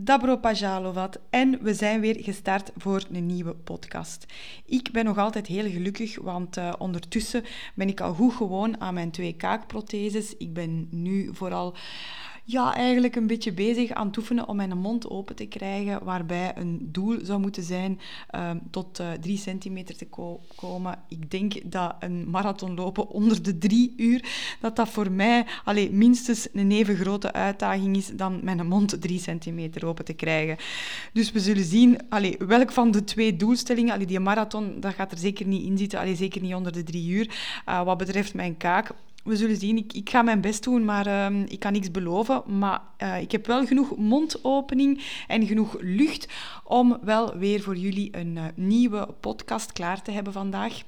[0.00, 4.26] Dabro Pajalovat en we zijn weer gestart voor een nieuwe podcast.
[4.64, 7.44] Ik ben nog altijd heel gelukkig, want uh, ondertussen
[7.74, 10.36] ben ik al goed gewoon aan mijn twee kaakprotheses.
[10.36, 11.74] Ik ben nu vooral
[12.50, 16.52] ja, eigenlijk een beetje bezig aan het oefenen om mijn mond open te krijgen, waarbij
[16.54, 18.00] een doel zou moeten zijn
[18.34, 20.98] um, tot uh, drie centimeter te ko komen.
[21.08, 24.24] Ik denk dat een marathon lopen onder de drie uur,
[24.60, 29.20] dat dat voor mij allee, minstens een even grote uitdaging is dan mijn mond drie
[29.20, 30.56] centimeter open te krijgen.
[31.12, 35.12] Dus we zullen zien allee, welk van de twee doelstellingen, allee, die marathon, dat gaat
[35.12, 37.30] er zeker niet in zitten, allee, zeker niet onder de drie uur.
[37.68, 38.90] Uh, wat betreft mijn kaak,
[39.28, 39.76] we zullen zien.
[39.76, 42.58] Ik, ik ga mijn best doen, maar uh, ik kan niks beloven.
[42.58, 46.28] Maar uh, ik heb wel genoeg mondopening en genoeg lucht
[46.64, 50.82] om wel weer voor jullie een uh, nieuwe podcast klaar te hebben vandaag.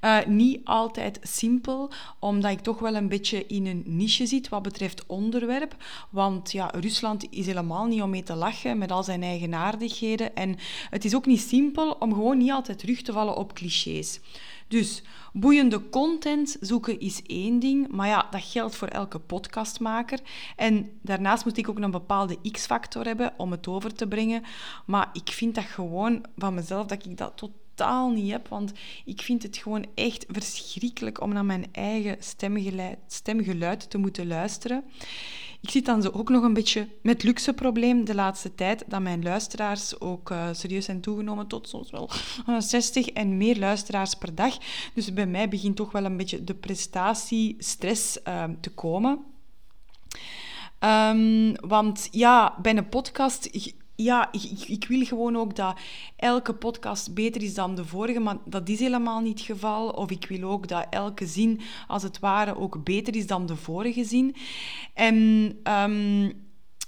[0.00, 4.62] Uh, niet altijd simpel, omdat ik toch wel een beetje in een niche zit wat
[4.62, 5.76] betreft onderwerp.
[6.10, 10.36] Want ja, Rusland is helemaal niet om mee te lachen met al zijn eigenaardigheden.
[10.36, 10.56] En
[10.90, 14.20] het is ook niet simpel om gewoon niet altijd terug te vallen op clichés.
[14.68, 20.20] Dus boeiende content zoeken is één ding, maar ja, dat geldt voor elke podcastmaker.
[20.56, 24.42] En daarnaast moet ik ook een bepaalde X-factor hebben om het over te brengen.
[24.86, 27.32] Maar ik vind dat gewoon van mezelf dat ik dat
[27.74, 28.72] totaal niet heb, want
[29.04, 34.84] ik vind het gewoon echt verschrikkelijk om naar mijn eigen stemgeluid, stemgeluid te moeten luisteren.
[35.64, 39.00] Ik zit dan zo ook nog een beetje met luxe probleem de laatste tijd, dat
[39.00, 42.10] mijn luisteraars ook uh, serieus zijn toegenomen tot soms wel
[42.58, 44.56] 60 en meer luisteraars per dag.
[44.94, 49.24] Dus bij mij begint toch wel een beetje de prestatiestress uh, te komen.
[50.80, 53.44] Um, want ja, bij een podcast
[53.96, 55.78] ja, ik, ik, wil gewoon ook dat
[56.16, 59.88] elke podcast beter is dan de vorige, maar dat is helemaal niet het geval.
[59.88, 63.56] Of ik wil ook dat elke zin, als het ware, ook beter is dan de
[63.56, 64.34] vorige zin.
[64.94, 65.16] En
[65.64, 66.32] um,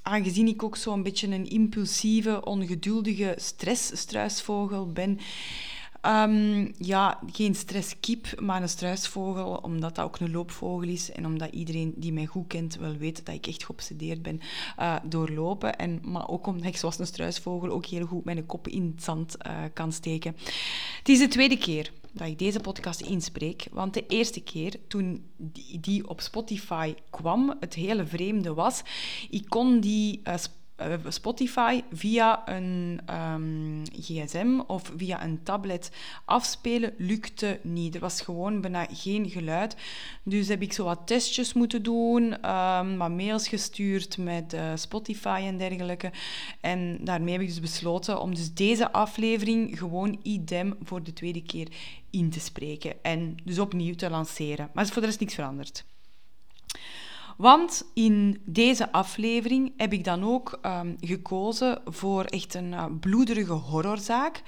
[0.03, 5.19] aangezien ik ook zo'n beetje een impulsieve, ongeduldige stressstruisvogel ben,
[6.03, 11.53] Um, ja, geen stresskip, maar een struisvogel, omdat dat ook een loopvogel is en omdat
[11.53, 14.41] iedereen die mij goed kent wel weet dat ik echt geobsedeerd ben
[14.79, 15.79] uh, door lopen.
[15.79, 19.05] En, maar ook omdat ik zoals een struisvogel ook heel goed mijn kop in het
[19.05, 20.37] zand uh, kan steken.
[20.99, 23.67] Het is de tweede keer dat ik deze podcast inspreek.
[23.73, 25.25] Want de eerste keer toen
[25.81, 28.83] die, op Spotify kwam, het hele vreemde was,
[29.31, 30.41] ik kon die uh, eh,
[31.09, 35.91] Spotify via een um, gsm of via een tablet
[36.25, 37.95] afspelen lukte niet.
[37.95, 39.77] Er was gewoon bijna geen geluid.
[40.23, 45.43] Dus heb ik zo wat testjes moeten doen, um, wat mails gestuurd met uh, Spotify
[45.45, 46.11] en dergelijke.
[46.61, 51.43] En daarmee heb ik dus besloten om dus deze aflevering gewoon idem voor de tweede
[51.43, 51.69] keer
[52.11, 52.95] in te spreken.
[53.03, 54.71] En dus opnieuw te lanceren.
[54.73, 55.85] Maar is voor de rest niks veranderd.
[57.37, 63.53] Want in deze aflevering heb ik dan ook um, gekozen voor echt een uh, bloederige
[63.53, 64.43] horrorzaak.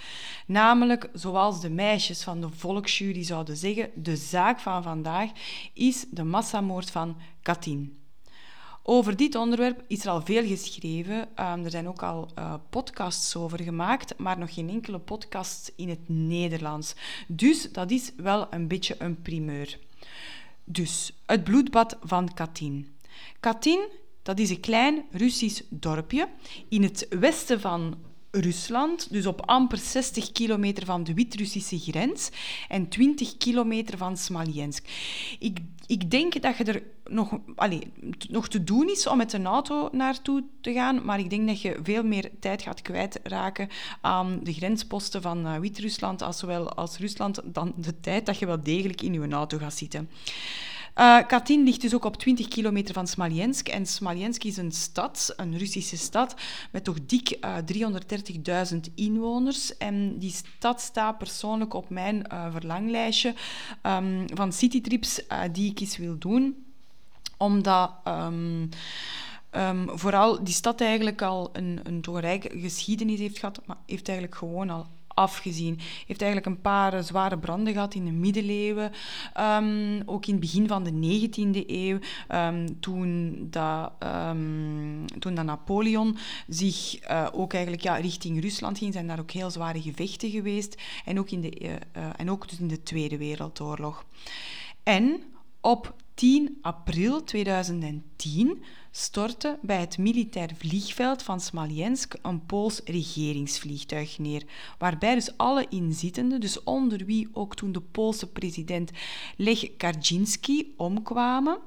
[0.46, 5.30] Namelijk, zoals de meisjes van de volksjury zouden zeggen, de zaak van vandaag
[5.72, 7.96] is de massamoord van Katyn.
[8.82, 11.16] Over dit onderwerp is er al veel geschreven.
[11.16, 15.88] Um, er zijn ook al uh, podcasts over gemaakt, maar nog geen enkele podcast in
[15.88, 16.94] het Nederlands.
[17.26, 19.78] Dus dat is wel een beetje een primeur.
[20.70, 22.96] Dus het bloedbad van Katyn.
[23.40, 23.80] Katyn,
[24.22, 26.28] dat is een klein Russisch dorpje
[26.68, 27.98] in het westen van
[28.30, 32.30] Rusland, dus op amper 60 kilometer van de Wit-Russische grens
[32.68, 34.86] en 20 kilometer van Smolensk.
[35.38, 37.82] Ik, ik denk dat je er nog, allez,
[38.28, 41.60] nog te doen is om met een auto naartoe te gaan, maar ik denk dat
[41.60, 43.68] je veel meer tijd gaat kwijtraken
[44.00, 48.62] aan de grensposten van uh, Wit-Rusland, als als Rusland, dan de tijd dat je wel
[48.62, 50.10] degelijk in je auto gaat zitten.
[50.98, 53.68] Uh, Katyn ligt dus ook op 20 kilometer van Smolensk.
[53.68, 56.34] En Smolensk is een stad, een Russische stad,
[56.70, 59.76] met toch dik uh, eh, 330.000 inwoners.
[59.76, 63.34] En die stad staat persoonlijk op mijn uh, verlanglijstje
[63.82, 65.20] um, van citytrips
[65.52, 66.64] die ik eens wil doen.
[67.36, 67.90] Omdat...
[68.04, 68.68] Um,
[69.56, 72.02] Um, vooral die stad eigenlijk al een, een
[72.60, 74.86] geschiedenis heeft gehad, maar heeft eigenlijk gewoon al
[75.18, 75.78] afgezien.
[76.06, 78.92] heeft eigenlijk een paar eh, zware branden gehad in de middeleeuwen,
[79.40, 81.98] um, ook in het begin van de 19e eeuw,
[82.28, 83.92] um, toen, dat,
[84.30, 86.16] um, toen dat Napoleon
[86.48, 90.82] zich uh, ook eigenlijk ja, richting Rusland ging, zijn daar ook heel zware gevechten geweest,
[91.04, 91.72] en ook, in de, uh,
[92.16, 94.04] en ook dus in de Tweede Wereldoorlog.
[94.82, 95.20] En
[95.60, 98.62] op 10 april 2010
[98.98, 104.42] stortte bij het militair vliegveld van Smolensk een Pools regeringsvliegtuig neer,
[104.78, 108.90] waarbij dus alle inzittenden, dus onder wie ook toen de Poolse president
[109.36, 111.58] Lech Kaczynski, omkwamen.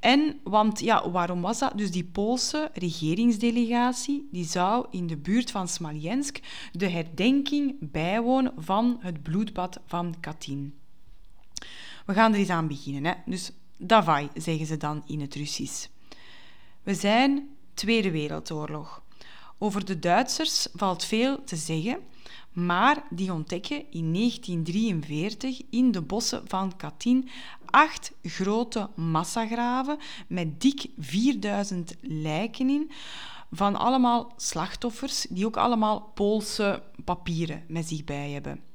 [0.00, 1.78] En, want ja, waarom was dat?
[1.78, 6.40] Dus die Poolse regeringsdelegatie, die zou in de buurt van Smolensk
[6.72, 10.74] de herdenking bijwonen van het bloedbad van Katyn.
[12.06, 13.04] We gaan er eens aan beginnen.
[13.04, 13.12] Hè?
[13.26, 15.88] Dus davai, zeggen ze dan in het Russisch.
[16.82, 19.02] We zijn Tweede Wereldoorlog.
[19.58, 21.98] Over de Duitsers valt veel te zeggen,
[22.52, 27.28] maar die ontdekken in 1943 in de bossen van Katyn
[27.64, 29.98] acht grote massagraven
[30.28, 32.90] met dik 4000 lijken in,
[33.50, 38.69] van allemaal slachtoffers die ook allemaal Poolse papieren met zich bij hebben.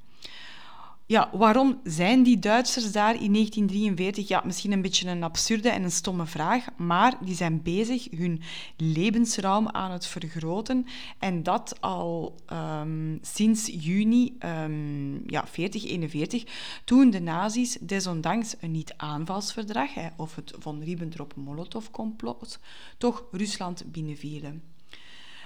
[1.07, 4.27] Ja, waarom zijn die Duitsers daar in 1943?
[4.27, 8.41] Ja, misschien een beetje een absurde en een stomme vraag, maar die zijn bezig hun
[8.77, 10.85] levensruim aan het vergroten.
[11.19, 16.43] En dat al um, sinds juni um, ja, 4041,
[16.83, 22.59] toen de nazi's desondanks een niet-aanvalsverdrag, of het von Ribbentrop-Molotov-complot,
[22.97, 24.63] toch Rusland binnenvielen.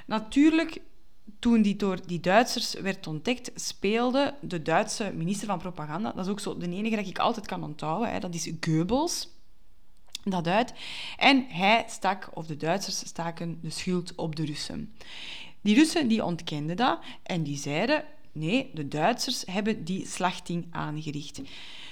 [0.06, 0.82] Natuurlijk
[1.40, 6.32] toen die door die Duitsers werd ontdekt, speelde de Duitse minister van Propaganda, dat is
[6.32, 9.30] ook zo de enige dat ik altijd kan onthouden, hè, dat is Goebbels,
[10.24, 10.74] dat uit.
[11.18, 14.94] En hij stak, of de Duitsers staken de schuld op de Russen.
[15.62, 21.42] Die Russen die ontkenden dat en die zeiden, nee, de Duitsers hebben die slachting aangericht.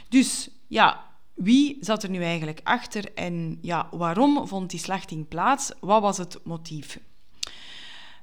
[0.10, 5.72] Dus ja, wie zat er nu eigenlijk achter en ja, waarom vond die slachting plaats?
[5.80, 7.00] Wat was het motief?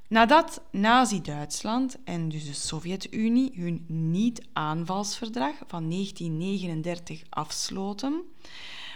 [0.07, 8.21] Nadat Nazi-Duitsland en dus de Sovjet-Unie hun niet-aanvalsverdrag van 1939 afsloten,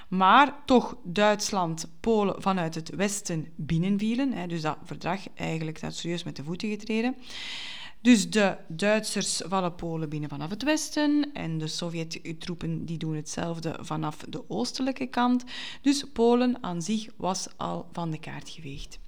[0.07, 6.35] maar toch Duitsland, Polen vanuit het westen binnenvielen, dus dat verdrag eigenlijk staat serieus met
[6.35, 7.15] de voeten getreden.
[8.01, 13.77] Dus de Duitsers vallen Polen binnen vanaf het westen en de Sovjet-troepen die doen hetzelfde
[13.81, 15.43] vanaf de oostelijke kant.
[15.81, 18.99] Dus Polen aan zich was al van de kaart geveegd.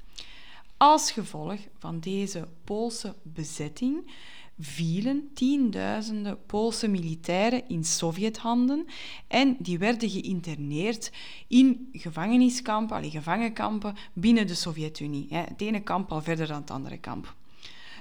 [0.81, 4.11] Als gevolg van deze Poolse bezetting
[4.59, 8.85] vielen tienduizenden Poolse militairen in Sovjethanden
[9.27, 11.11] en die werden geïnterneerd
[11.47, 15.27] in gevangeniskampen, allee, gevangenkampen binnen de Sovjet-Unie.
[15.29, 17.35] Het ene kamp al verder dan het andere kamp.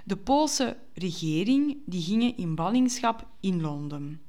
[0.05, 4.21] De Poolse regering die gingen in ballingschap in Londen.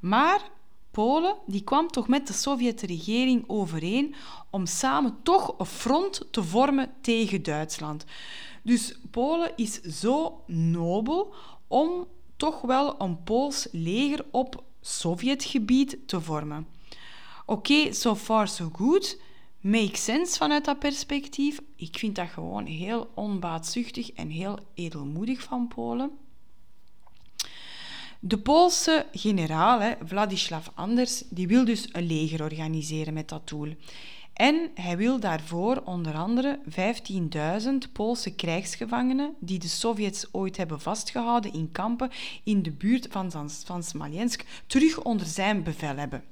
[0.00, 0.50] Maar
[0.96, 4.14] Polen die kwam toch met de Sovjet-regering overeen
[4.50, 8.04] om samen toch een front te vormen tegen Duitsland.
[8.62, 11.34] Dus Polen is zo nobel
[11.66, 12.06] om
[12.36, 16.66] toch wel een Pools leger op Sovjetgebied te vormen.
[17.46, 19.20] Oké, so far so good.
[19.60, 21.60] Makes sense vanuit dat perspectief.
[21.76, 26.10] Ik vind dat gewoon heel onbaatzuchtig en heel edelmoedig van Polen.
[28.20, 33.74] De Poolse generaal, Vladislav Anders, die wil dus een leger organiseren met dat doel.
[34.32, 41.52] En hij wil daarvoor onder andere 15.000 Poolse krijgsgevangenen, die de Sovjets ooit hebben vastgehouden
[41.52, 42.10] in kampen
[42.44, 46.24] in de buurt van, van Smolensk, terug onder zijn bevel hebben.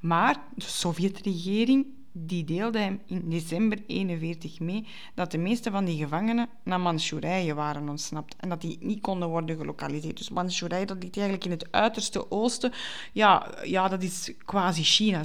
[0.00, 5.98] Maar de Sovjetregering die deelde hem in december 41 mee dat de meeste van die
[5.98, 10.16] gevangenen naar Manchurije waren ontsnapt en dat die niet konden worden gelokaliseerd.
[10.16, 12.72] Dus Manchurije, dat ligt eigenlijk in het uiterste oosten.
[13.12, 15.24] Ja, ja dat is quasi China,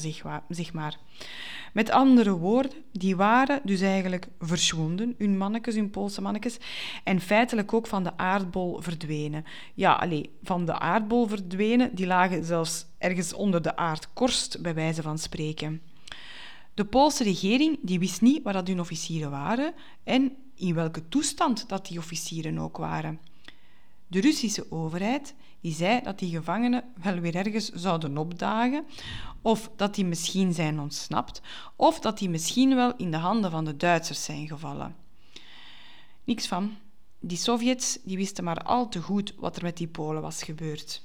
[0.49, 0.97] zeg maar.
[1.73, 6.57] Met andere woorden, die waren dus eigenlijk verschwonden, hun mannetjes, hun Poolse mannetjes,
[7.03, 9.45] en feitelijk ook van de aardbol verdwenen.
[9.73, 15.01] Ja, alleen van de aardbol verdwenen, die lagen zelfs ergens onder de aardkorst, bij wijze
[15.01, 15.81] van spreken.
[16.77, 21.69] De Poolse regering die wist niet waar dat hun officieren waren en in welke toestand
[21.69, 23.19] dat die officieren ook waren.
[24.07, 28.85] De Russische overheid die zei dat die gevangenen wel weer ergens zouden opdagen,
[29.41, 31.41] of dat die misschien zijn ontsnapt,
[31.75, 34.95] of dat die misschien wel in de handen van de Duitsers zijn gevallen.
[36.23, 36.75] Niks van.
[37.19, 41.01] Die Sovjets die wisten maar al te goed wat er met die Polen was gebeurd.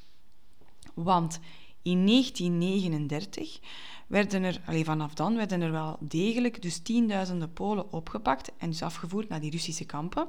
[0.94, 1.40] Want
[1.82, 3.60] in 1939
[4.06, 8.82] werden er, alleen vanaf dan, werden er wel degelijk dus tienduizenden Polen opgepakt en dus
[8.82, 10.28] afgevoerd naar die Russische kampen.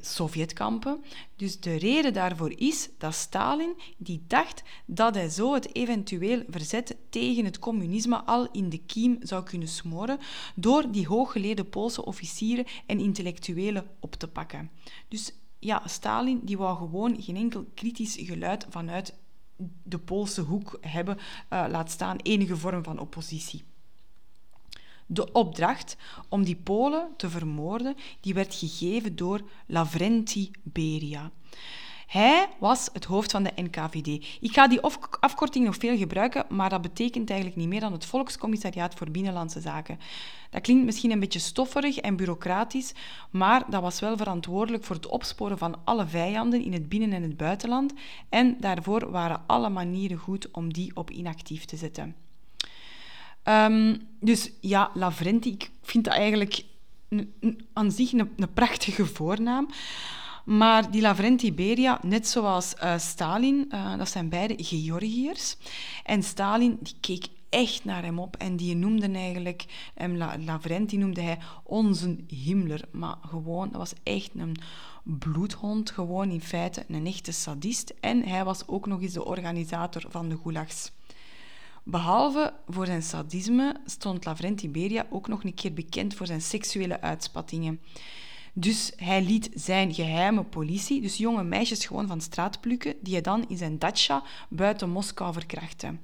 [0.00, 1.04] Sovjetkampen.
[1.36, 6.96] Dus de reden daarvoor is dat Stalin die dacht dat hij zo het eventueel verzet
[7.10, 10.18] tegen het communisme al in de kiem zou kunnen smoren
[10.54, 14.70] door die hooggeleden Poolse officieren en intellectuelen op te pakken.
[15.08, 19.14] Dus ja, Stalin die wou gewoon geen enkel kritisch geluid vanuit
[19.82, 23.64] de Poolse hoek hebben, uh, laat staan enige vorm van oppositie.
[25.06, 25.96] De opdracht
[26.28, 31.30] om die Polen te vermoorden, die werd gegeven door Lavrenti Beria.
[32.12, 34.06] Hij was het hoofd van de NKVD.
[34.40, 34.80] Ik ga die
[35.20, 39.60] afkorting nog veel gebruiken, maar dat betekent eigenlijk niet meer dan het Volkscommissariaat voor Binnenlandse
[39.60, 39.98] Zaken.
[40.50, 42.92] Dat klinkt misschien een beetje stofferig en bureaucratisch,
[43.30, 47.22] maar dat was wel verantwoordelijk voor het opsporen van alle vijanden in het binnen- en
[47.22, 47.92] het buitenland.
[48.28, 52.14] En daarvoor waren alle manieren goed om die op inactief te zetten.
[53.44, 56.64] Um, dus ja, Lavrenti, ik vind dat eigenlijk
[57.72, 59.68] aan zich een prachtige voornaam.
[60.44, 65.56] Maar die Lavrenti Beria, net zoals uh, Stalin, uh, dat zijn beide Georgiërs.
[66.04, 71.20] En Stalin die keek echt naar hem op en die noemde eigenlijk, hem Lavrenti noemde
[71.20, 72.84] hij onze Himmler.
[72.90, 74.56] Maar gewoon, dat was echt een
[75.02, 77.94] bloedhond, gewoon in feite een echte sadist.
[78.00, 80.92] En hij was ook nog eens de organisator van de gulags.
[81.82, 87.00] Behalve voor zijn sadisme stond Lavrenti Beria ook nog een keer bekend voor zijn seksuele
[87.00, 87.80] uitspattingen.
[88.52, 93.22] Dus hij liet zijn geheime politie, dus jonge meisjes gewoon van straat plukken, die hij
[93.22, 95.96] dan in zijn dacha buiten Moskou verkrachtte.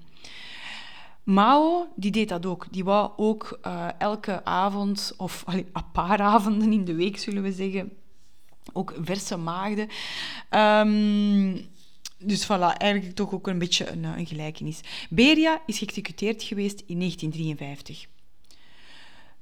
[1.23, 2.67] Mao die deed dat ook.
[2.71, 7.43] Die wou ook uh, elke avond, of allee, een paar avonden in de week zullen
[7.43, 7.93] we zeggen,
[8.73, 9.88] ook verse maagden.
[10.50, 11.67] Um,
[12.19, 14.81] dus voilà, eigenlijk toch ook een beetje een, een gelijkenis.
[15.11, 18.07] Beria is geëxecuteerd geweest in 1953.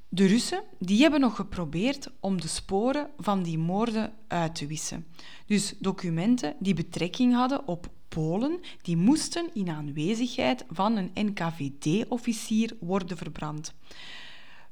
[0.09, 5.07] De Russen die hebben nog geprobeerd om de sporen van die moorden uit te wissen.
[5.47, 13.17] Dus documenten die betrekking hadden op Polen, die moesten in aanwezigheid van een NKVD-officier worden
[13.17, 13.75] verbrand.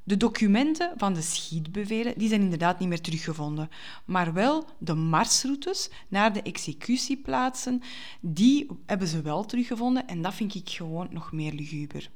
[0.02, 3.68] De documenten van de schietbevelen die zijn inderdaad niet meer teruggevonden,
[4.04, 7.82] maar wel de marsroutes naar de executieplaatsen,
[8.20, 12.10] die hebben ze wel teruggevonden en dat vind ik gewoon nog meer luguber.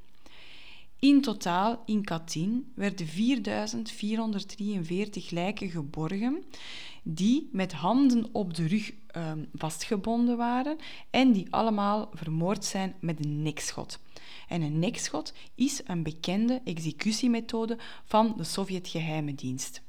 [0.99, 6.45] In totaal in Katyn werden 4443 lijken geborgen
[7.02, 10.76] die met handen op de rug um, vastgebonden waren
[11.11, 13.99] en die allemaal vermoord zijn met een nekschot.
[14.49, 19.83] En een nekschot is een bekende executiemethode van de Sovjet-geheime dienst.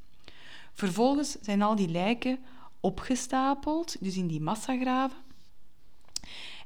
[0.74, 2.40] Vervolgens zijn al die lijken
[2.80, 5.18] opgestapeld, dus in die massagraven.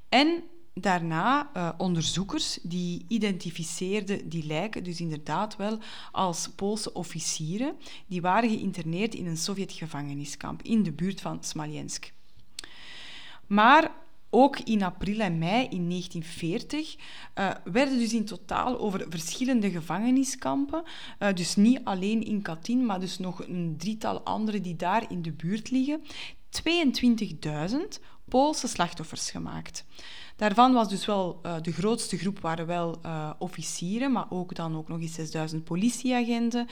[0.10, 5.80] En daarna uh, onderzoekers die identificeerden die lijken, dus inderdaad wel
[6.12, 7.76] als Poolse officieren,
[8.08, 12.14] die waren geïnterneerd in een Sovjet-gevangeniskamp in de buurt van Smolensk.
[13.48, 13.92] Maar
[14.30, 19.72] ook in april en mei in 1940 uh, eh, werden dus in totaal over verschillende
[19.72, 20.84] gevangeniskampen,
[21.20, 25.22] uh, dus niet alleen in Katyn, maar dus nog een drietal andere die daar in
[25.22, 26.04] de buurt liggen,
[26.50, 27.78] 22.000
[28.26, 29.86] Poolse slachtoffers gemaakt.
[30.44, 34.78] Daarvan was dus wel uh, de grootste groep waren wel uh, officieren, maar ook dan
[34.78, 36.68] ook nog eens 6000 politieagenten.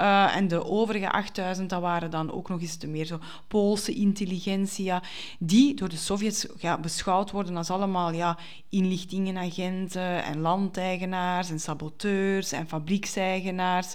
[0.00, 3.92] Uh, en de overige 8000, dat waren dan ook nog eens de meer zo Poolse
[3.92, 5.02] intelligentia,
[5.38, 12.52] die door de Sovjets ja, beschouwd worden als allemaal ja, inlichtingenagenten en landeigenaars en saboteurs
[12.52, 13.94] en fabriekseigenaars.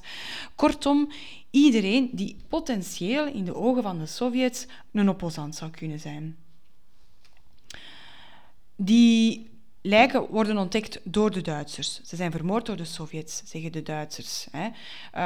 [0.55, 1.11] Kortom,
[1.51, 6.44] iedereen die potentieel in de ogen van de Sovjets een opposant zou kunnen zijn.
[8.75, 9.49] Die
[9.81, 12.01] lijken worden ontdekt door de Duitsers.
[12.03, 14.47] Ze zijn vermoord door de Sovjets, zeggen de Duitsers.
[14.51, 14.69] Hè.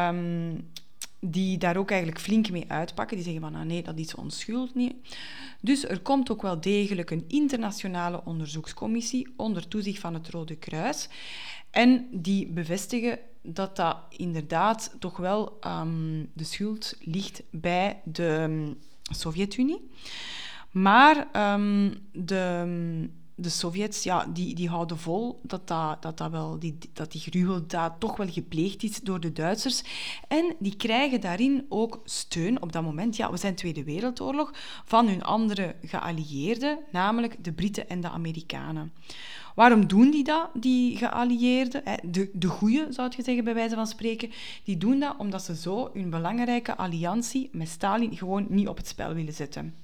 [0.08, 0.72] Um,
[1.22, 3.16] die daar ook eigenlijk flink mee uitpakken.
[3.16, 4.94] Die zeggen van, nou nee, dat is onschuld niet.
[5.62, 11.10] Dus er komt ook wel degelijk een internationale onderzoekscommissie onder toezicht van het Rode Kruis.
[11.72, 18.78] En die bevestigen dat dat inderdaad toch wel um, de schuld ligt bij de um,
[19.12, 19.90] Sovjet-Unie.
[20.72, 21.28] Maar
[22.12, 23.10] de
[23.42, 28.00] de Sovjets, ja, die, die houden vol dat, dat, dat, wel, die, dat die gruweldaad
[28.00, 29.84] toch wel gepleegd is door de Duitsers.
[30.28, 33.16] En die krijgen daarin ook steun op dat moment.
[33.16, 34.54] Ja, we zijn Tweede Wereldoorlog
[34.86, 38.94] van hun andere geallieerden, namelijk de Britten en de Amerikanen.
[39.56, 41.84] Waarom doen die dat, die geallieerden?
[42.04, 44.32] De, de goeie, zou je zeggen, bij wijze van spreken.
[44.64, 48.88] Die doen dat omdat ze zo hun belangrijke alliantie met Stalin gewoon niet op het
[48.88, 49.76] spel willen zetten.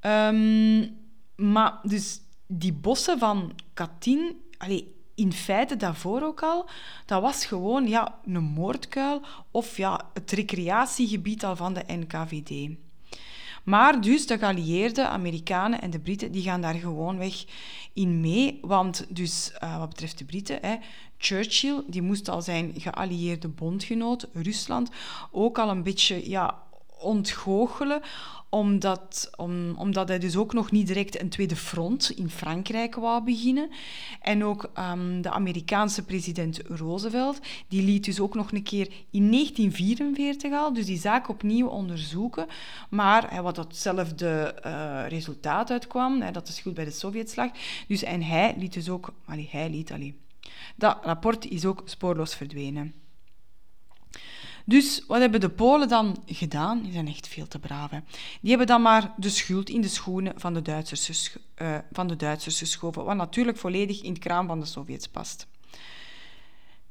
[0.00, 1.01] Um,
[1.36, 6.68] maar dus die bossen van Katyn, allee, in feite daarvoor ook al,
[7.06, 12.76] dat was gewoon ja, een moordkuil of ja, het recreatiegebied al van de NKVD.
[13.64, 17.44] Maar dus de geallieerde Amerikanen en de Britten die gaan daar gewoon weg
[17.92, 18.58] in mee.
[18.60, 20.76] Want dus uh, wat betreft de Britten, hè,
[21.18, 24.90] Churchill die moest al zijn geallieerde bondgenoot Rusland
[25.30, 26.62] ook al een beetje ja,
[27.02, 28.02] ontgoochelen
[28.52, 33.24] omdat, om, omdat hij dus ook nog niet direct een tweede front in Frankrijk wou
[33.24, 33.70] beginnen.
[34.20, 39.30] En ook um, de Amerikaanse president Roosevelt, die liet dus ook nog een keer in
[39.30, 42.46] 1944 al, dus die zaak opnieuw onderzoeken.
[42.90, 47.50] Maar wat hetzelfde uh, resultaat uitkwam, dat de schuld bij de Sovjets lag.
[47.88, 50.14] Dus, en hij liet dus ook, allee, hij liet, allee,
[50.76, 53.01] dat rapport is ook spoorloos verdwenen.
[54.64, 56.82] Dus wat hebben de Polen dan gedaan?
[56.82, 57.90] Die zijn echt veel te braaf.
[58.40, 61.36] Die hebben dan maar de schuld in de schoenen van de Duitsers,
[62.16, 65.46] Duitsers geschoven, wat natuurlijk volledig in het kraam van de Sovjets past.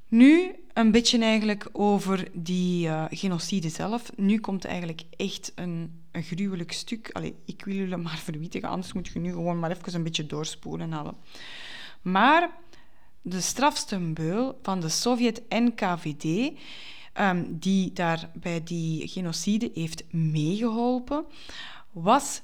[0.08, 4.12] Nu een beetje eigenlijk over die uh, genocide zelf.
[4.16, 7.10] Nu komt eigenlijk echt een, een gruwelijk stuk.
[7.12, 10.26] Allee, ik wil jullie maar verwittigen, anders moet je nu gewoon maar even een beetje
[10.26, 11.16] doorspoelen halen.
[12.02, 12.50] Maar
[13.22, 16.52] de strafste beul van de Sovjet-NKVD
[17.14, 21.26] um, die daar bij die genocide heeft meegeholpen,
[21.92, 22.42] was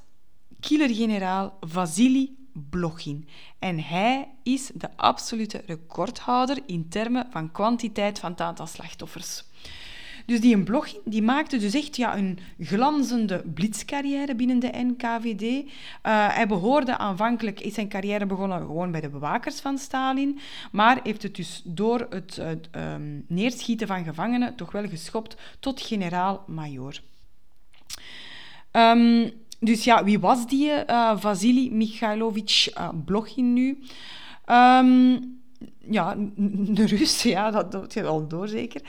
[0.59, 2.31] killergeneraal Vasily
[2.69, 3.27] Blochin.
[3.59, 9.43] En hij is de absolute recordhouder in termen van kwantiteit van het aantal slachtoffers.
[10.27, 15.41] Dus die Blochin die maakte dus echt ja, een glanzende blitzcarrière binnen de NKVD.
[15.41, 15.57] Uh,
[16.01, 20.39] eh, hij behoorde aanvankelijk, is zijn carrière begonnen gewoon bij de bewakers van Stalin,
[20.71, 25.81] maar heeft het dus door het uh, um, neerschieten van gevangenen toch wel geschopt tot
[25.81, 26.99] generaal-majoor.
[28.71, 32.69] Um, dus ja, wie was die uh, Vasily Mikhailovich
[33.05, 33.79] Blochin nu?
[34.45, 35.39] Um,
[35.89, 38.81] ja, de Rus, ja, dat doet je wel door zeker.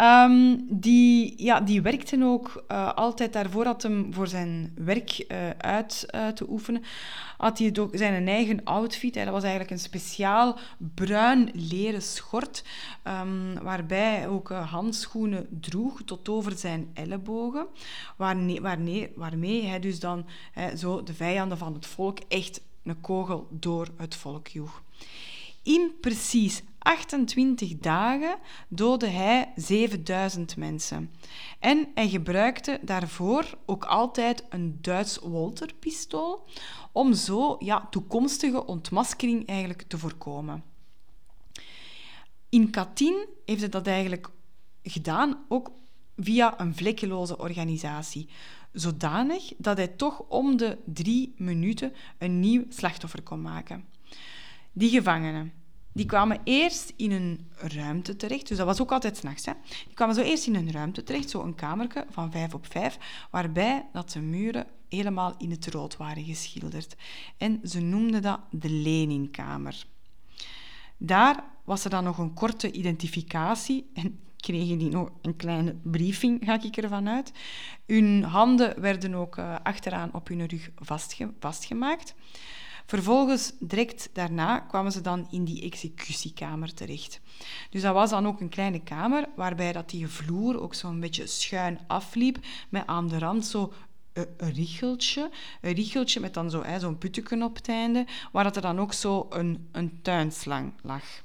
[0.00, 5.50] Um, die, ja, die werkte ook uh, altijd daarvoor, had hem voor zijn werk uh,
[5.58, 6.82] uit uh, te oefenen,
[7.36, 9.14] had hij ook zijn eigen outfit.
[9.14, 9.24] Hè.
[9.24, 10.58] Dat was eigenlijk een speciaal
[10.94, 12.64] bruin leren schort,
[13.04, 17.66] um, waarbij hij ook handschoenen droeg tot over zijn ellebogen,
[18.16, 20.26] waarmee, waarmee, waarmee hij dus dan
[20.76, 24.82] zo de vijanden van het volk echt een kogel door het volk joeg.
[25.64, 31.10] In precies 28 dagen doodde hij 7000 mensen.
[31.58, 36.44] En hij gebruikte daarvoor ook altijd een Duits Walter-pistool
[36.92, 40.64] om zo ja, toekomstige ontmaskering eigenlijk te voorkomen.
[42.48, 44.30] In Katyn heeft hij dat eigenlijk
[44.82, 45.70] gedaan, ook
[46.16, 48.28] via een vlekkeloze organisatie.
[48.72, 53.84] Zodanig dat hij toch om de drie minuten een nieuw slachtoffer kon maken.
[54.76, 55.52] Die gevangenen,
[55.92, 58.48] die kwamen eerst in een ruimte terecht.
[58.48, 59.44] Dus dat was ook altijd s'nachts.
[59.44, 62.98] Die kwamen zo eerst in een ruimte terecht, zo een kamertje van vijf op vijf,
[63.30, 66.96] waarbij dat de muren helemaal in het rood waren geschilderd.
[67.36, 69.86] En ze noemden dat de Leninkamer.
[70.96, 76.44] Daar was er dan nog een korte identificatie en kregen die nog een kleine briefing,
[76.44, 77.32] ga ik ervan uit.
[77.86, 82.14] Hun handen werden ook uh, achteraan op hun rug vastge vastgemaakt.
[82.86, 87.20] Vervolgens, direct daarna, kwamen ze dan in die executiekamer terecht.
[87.70, 91.26] Dus dat was dan ook een kleine kamer, waarbij dat die vloer ook zo'n beetje
[91.26, 93.72] schuin afliep, met aan de rand zo
[94.12, 95.30] een, richeltje.
[95.60, 99.26] Een richeltje met dan zo'n putteken op het einde, waar dat er dan ook zo
[99.30, 101.22] een, een tuinslang lag.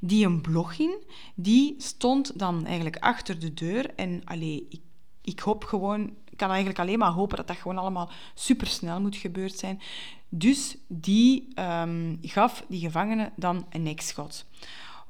[0.00, 1.02] Die een blogin,
[1.34, 4.80] die stond dan eigenlijk achter de deur en allee, ik,
[5.22, 9.58] ik hoop gewoon kan eigenlijk alleen maar hopen dat dat gewoon allemaal supersnel moet gebeurd
[9.58, 9.80] zijn.
[10.28, 14.44] Dus die um, gaf die gevangene dan een nekschot.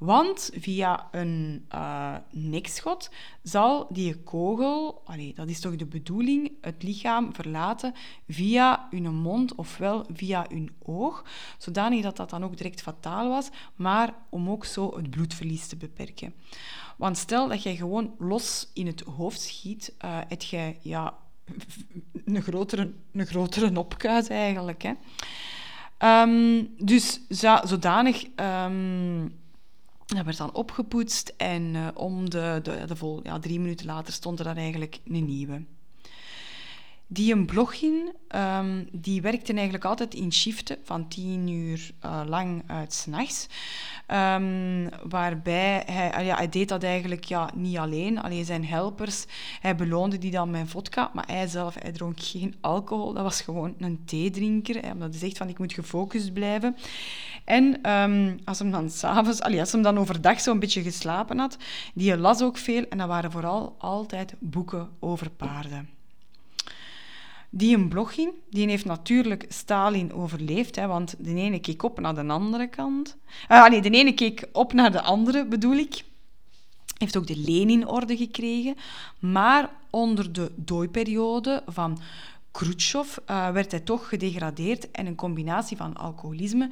[0.00, 3.10] Want via een uh, nekschot
[3.42, 5.02] zal die kogel,
[5.34, 7.94] dat is toch de bedoeling, het lichaam verlaten
[8.28, 11.24] via hun mond ofwel via hun oog,
[11.58, 15.76] zodanig dat dat dan ook direct fataal was, maar om ook zo het bloedverlies te
[15.76, 16.34] beperken.
[16.96, 21.14] Want stel dat jij gewoon los in het hoofd schiet, uh, heb je ja,
[22.24, 24.82] een grotere, een grotere opkuis eigenlijk.
[24.82, 24.92] Hè.
[26.22, 27.20] Um, dus
[27.62, 28.24] zodanig...
[28.36, 29.38] Um,
[30.16, 34.12] dat werd dan opgepoetst en uh, om de, de, de vol, ja, drie minuten later
[34.12, 35.62] stond er dan eigenlijk een nieuwe.
[37.12, 42.62] Die een blogin, um, die werkte eigenlijk altijd in shiften van tien uur uh, lang
[42.66, 43.46] uit s'nachts.
[44.08, 49.24] Um, waarbij hij, ja, hij deed dat eigenlijk ja, niet alleen, alleen zijn helpers.
[49.60, 53.12] Hij beloonde die dan met vodka, maar hij zelf hij dronk geen alcohol.
[53.12, 56.76] Dat was gewoon een theedrinker, hè, omdat hij zegt van ik moet gefocust blijven.
[57.50, 61.56] En um, als hem dan s'avonds, als hem dan overdag zo'n beetje geslapen had,
[61.94, 65.88] die las ook veel en dat waren vooral altijd boeken over paarden.
[67.48, 72.14] Die een Blochin, die heeft natuurlijk Stalin overleefd, hè, want de ene keek op naar
[72.14, 73.16] de andere kant.
[73.48, 76.04] Uh, nee, de ene keek op naar de andere, bedoel ik.
[76.98, 78.76] heeft ook de Lenin-orde gekregen.
[79.18, 81.98] Maar onder de dooiperiode van
[82.50, 86.70] Khrushchev uh, werd hij toch gedegradeerd en een combinatie van alcoholisme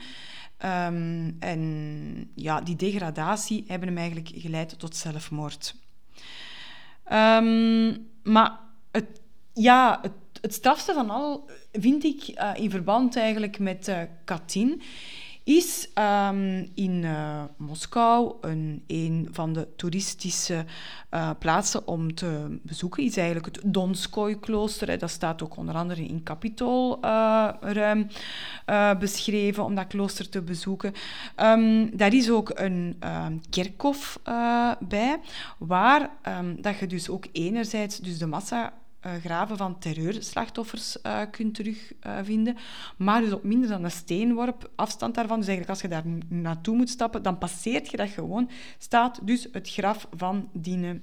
[0.64, 5.74] um, en ja, die degradatie hebben hem eigenlijk geleid tot zelfmoord.
[7.12, 8.58] Um, maar
[8.90, 9.20] het,
[9.52, 10.00] ja,
[10.40, 14.82] het, strafste van al vind ik uh, in verband eigenlijk met uh, Katyn
[15.48, 20.64] is um, in uh, Moskou een, van de toeristische
[21.10, 23.04] uh, plaatsen om te bezoeken.
[23.04, 24.98] Is eigenlijk het Donskoy-klooster.
[24.98, 28.06] Dat staat ook onder andere in Capitoolruim
[28.66, 30.92] uh, beschreven om dat klooster te bezoeken.
[31.36, 34.20] Um, daar is ook een um, kerkhof
[34.78, 35.20] bij,
[35.58, 36.10] waar
[36.56, 38.72] dat je dus ook enerzijds dus de massa
[39.06, 42.54] uh, graven van terreurslachtoffers uh, kunt terugvinden.
[42.54, 42.60] Uh,
[42.96, 45.38] maar dus op minder dan een steenworp afstand daarvan.
[45.38, 48.50] Dus eigenlijk als je daar naartoe moet stappen, dan passeert je dat gewoon.
[48.78, 51.00] Staat dus het graf van die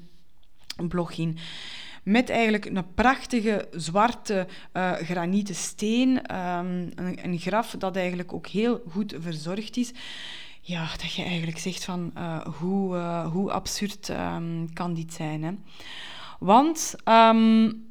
[0.88, 1.38] Blochin.
[2.04, 4.48] Met eigenlijk een prachtige zwarte
[5.02, 6.36] granieten steen.
[6.36, 9.92] Um, een, graf dat eigenlijk ook heel goed verzorgd is.
[10.62, 12.14] Ja, dat je eigenlijk zegt van
[12.60, 12.98] hoe,
[13.32, 15.44] hoe absurd um, kan dit zijn.
[15.44, 15.52] Hè?
[16.40, 17.86] Want um,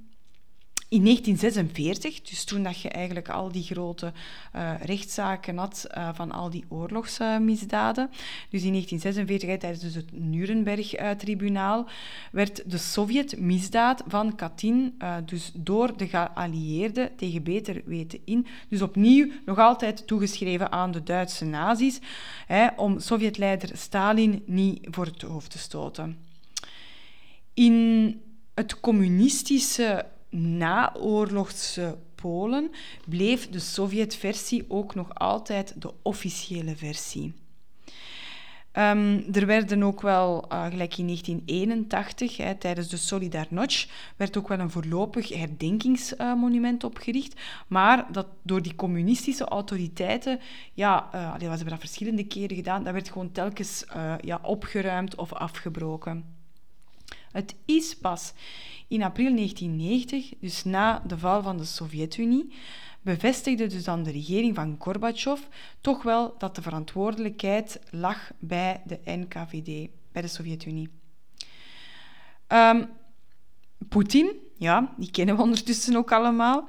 [0.94, 4.12] in 1946, dus toen dat je eigenlijk al die grote
[4.57, 8.11] uh, rechtszaken had uh, van al die oorlogsmisdaden,
[8.50, 11.87] dus in 1946, tijdens dus het Nuremberg-tribunaal,
[12.33, 18.83] werd de Sovjet-misdaad van Katyn uh, dus door de geallieerden tegen beter weten in, dus
[18.83, 22.00] opnieuw nog altijd toegeschreven aan de Duitse nazi's,
[22.46, 26.18] hè, om Sovjetleider Stalin niet voor het hoofd te stoten.
[27.54, 28.20] In
[28.55, 32.71] het communistische naoorlogse Polen
[33.09, 37.35] bleef de Sovjet-versie ook nog altijd de officiële versie.
[38.79, 44.49] Um, er werden ook wel, uh, gelijk in 1981, hè, tijdens de Solidarność, werd ook
[44.49, 47.40] wel een voorlopig herdenkingsmonument opgericht.
[47.67, 50.40] Maar dat door die communistische autoriteiten,
[50.73, 53.85] ja, uh, ze dat verschillende keren gedaan, dat werd gewoon telkens
[54.21, 56.34] ja, opgeruimd of afgebroken.
[57.35, 58.33] Het is pas
[58.88, 62.53] in april 1990, dus na de val van de Sovjet-Unie,
[63.03, 65.40] bevestigde dus dan de regering van Gorbachev
[65.81, 70.88] toch wel dat de verantwoordelijkheid lag bij de NKVD, bij de Sovjet-Unie.
[72.49, 72.88] Um,
[73.88, 76.68] Poetin, ja, die kennen we ondertussen ook allemaal.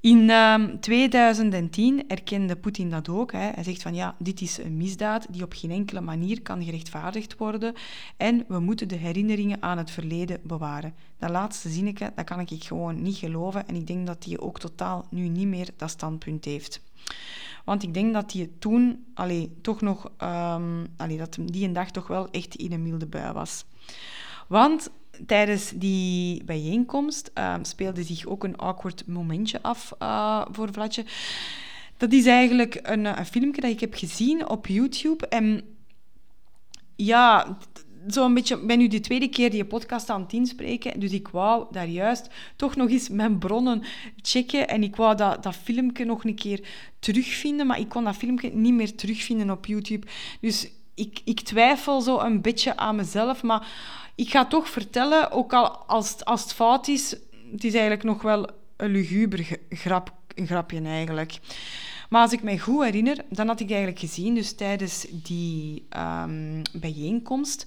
[0.00, 3.32] In um, ehm, 2010 erkende Poetin dat ook.
[3.32, 3.38] Hè.
[3.38, 7.36] Hij zegt van ja, dit is een misdaad die op geen enkele manier kan gerechtvaardigd
[7.36, 7.74] worden
[8.16, 10.94] en we moeten de herinneringen aan het verleden bewaren.
[11.18, 14.58] Dat laatste zinnetje, dat kan ik gewoon niet geloven en ik denk dat hij ook
[14.58, 16.82] totaal nu niet meer dat standpunt heeft.
[17.64, 21.90] Want ik denk dat hij toen allee, toch nog, um, allee, dat die een dag
[21.90, 23.64] toch wel echt in een milde bui was.
[24.48, 24.90] Want
[25.26, 31.04] tijdens die bijeenkomst uh, speelde zich ook een awkward momentje af uh, voor Vlatje.
[31.96, 35.28] Dat is eigenlijk een, een filmpje dat ik heb gezien op YouTube.
[35.28, 35.62] En
[36.96, 37.58] ja,
[38.06, 41.28] zo'n beetje, ik ben nu de tweede keer die podcast aan het inspreken, dus ik
[41.28, 43.82] wou daar juist toch nog eens mijn bronnen
[44.22, 46.66] checken en ik wou dat, dat filmpje nog een keer
[46.98, 50.06] terugvinden, maar ik kon dat filmpje niet meer terugvinden op YouTube.
[50.40, 53.68] Dus ik, ik twijfel zo een beetje aan mezelf, maar
[54.14, 57.10] ik ga toch vertellen, ook al als, als het fout is,
[57.52, 61.38] het is eigenlijk nog wel een luguber grap, een grapje eigenlijk.
[62.08, 66.62] Maar als ik mij goed herinner, dan had ik eigenlijk gezien, dus tijdens die um,
[66.72, 67.66] bijeenkomst,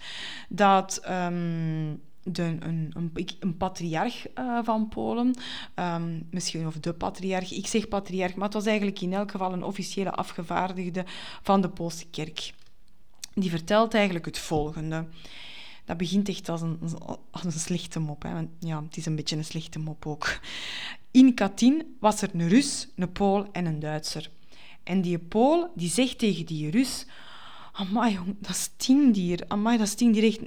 [0.49, 5.35] dat um, de, een, een, een, patriarch uh, van Polen,
[5.75, 9.53] um, misschien of de patriarch, ik zeg patriarch, maar het was eigenlijk in elk geval
[9.53, 11.05] een officiële afgevaardigde
[11.41, 12.53] van de Poolse kerk.
[13.33, 15.05] Die vertelt eigenlijk het volgende
[15.85, 16.79] dat begint echt als een,
[17.31, 18.23] als een slechte mop.
[18.23, 18.29] Hè.
[18.59, 20.39] Ja, het is een beetje een slechte mop ook.
[21.11, 24.29] In Katyn was er een Rus, een Pool en een Duitser.
[24.83, 27.05] En die Pool die zegt tegen die Rus...
[27.73, 29.43] Amai, dat stinkt hier.
[29.47, 30.39] Amai, dat stinkt hier echt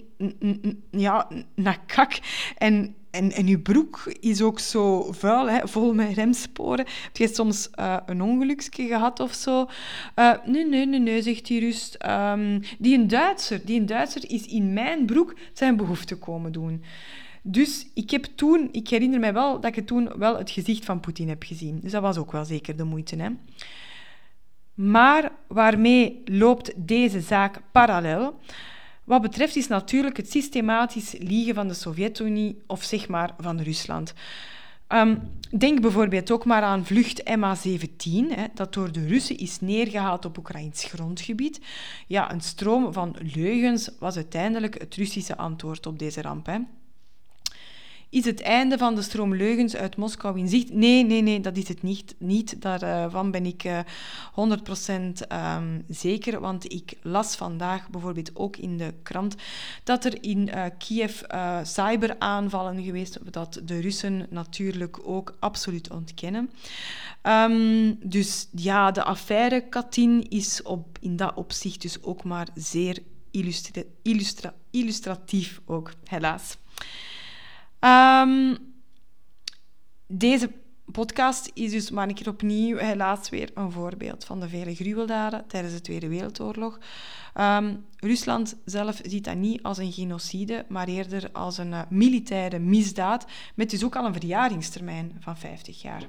[0.91, 2.19] ja, naar kak.
[2.59, 6.87] En en, en je broek is ook zo vuil, hè, vol met remsporen.
[7.03, 9.67] Heb je soms uh, een ongeluksje gehad of zo?
[10.17, 11.97] Uh, nee, nee, nee, nee, zegt hij rust.
[12.07, 16.83] Um, die een Duitser, die een Duitser is in mijn broek zijn behoefte komen doen.
[17.43, 21.01] Dus ik heb toen, ik herinner mij wel dat ik toen wel het gezicht van
[21.01, 21.81] Poetin heb gezien.
[21.81, 23.17] Dus dat was ook wel zeker de moeite.
[23.17, 23.29] Hè?
[24.77, 28.41] Maar waarmee loopt deze zaak parallel?
[29.05, 34.15] Wat betreft is natuurlijk het systematisch liegen van de Sovjet-Unie of zeg maar van Rusland.
[34.87, 35.17] Ehm,
[35.59, 40.39] denk bijvoorbeeld ook maar aan vlucht MH17, hè, dat door de Russen is neergehaald op
[40.39, 41.61] Oekraïns grondgebied.
[42.07, 46.47] Ja, een stroom van leugens was uiteindelijk het Russische antwoord op deze ramp.
[46.47, 46.59] Hè.
[48.09, 50.73] Is het einde van de stroom leugens uit Moskou in zicht?
[50.73, 52.15] Nee, nee, nee, dat is het niet.
[52.19, 52.61] niet.
[52.63, 53.83] Daarvan ben ik uh, 100%
[55.33, 59.35] um, zeker, want ik las vandaag bijvoorbeeld ook in de krant
[59.85, 61.23] dat er in uh, Kiev
[61.63, 66.51] cyberaanvallen geweest, dat de Russen natuurlijk ook absoluut ontkennen.
[67.23, 72.99] Um, dus ja, de affaire Katyn is op, in dat opzicht dus ook maar zeer
[73.31, 76.57] illustra illustra illustratief ook, helaas.
[77.81, 78.57] Um,
[80.07, 80.51] deze
[80.93, 85.47] podcast is dus maar een keer opnieuw helaas weer een voorbeeld van de vele gruweldaden
[85.47, 86.79] tijdens de Tweede Wereldoorlog.
[87.35, 92.59] Um, Rusland zelf ziet dat niet als een genocide, maar eerder als een uh, militaire
[92.59, 96.03] misdaad, met dus ook al een verjaringstermijn van 50 jaar.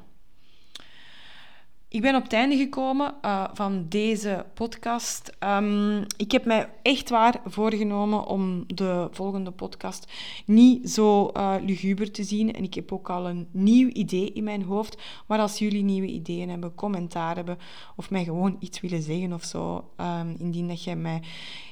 [1.90, 5.32] Ik ben op het einde gekomen uh, van deze podcast.
[5.40, 10.12] Um, ik heb mij echt waar voorgenomen om de volgende podcast
[10.46, 12.54] niet zo uh, luguber te zien.
[12.54, 15.02] En ik heb ook al een nieuw idee in mijn hoofd.
[15.28, 17.58] Maar als jullie nieuwe ideeën hebben, commentaar hebben
[17.96, 21.22] of mij gewoon iets willen zeggen of zo, um, indien dat jij mij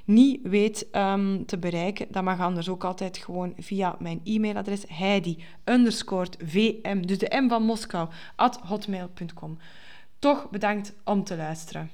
[0.06, 5.44] niet weet um, te bereiken, dan mag anders ook altijd gewoon via mijn e-mailadres heidi
[5.66, 9.58] underscore vm, dus de M van Moskou, at hotmail.com.
[10.26, 11.90] Toch bedankt om te luisteren.